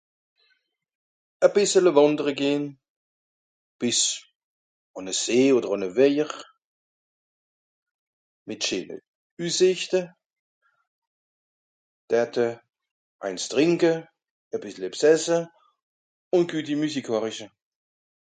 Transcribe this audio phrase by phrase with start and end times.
[1.45, 2.63] a bìssele wandere gehn
[3.79, 3.99] bìs
[4.97, 6.31] àn a see oder àn a weijer
[8.47, 8.95] mìt scheene
[9.45, 10.01] üssìschte
[12.09, 12.45] derte
[13.25, 13.91] eins trìnke
[14.55, 15.37] a bìssle ebs esse
[16.35, 17.47] ùn gueti musique horiche